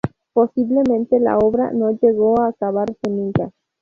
[0.33, 3.51] Posiblemente la obra no llegó a acabarse nunca.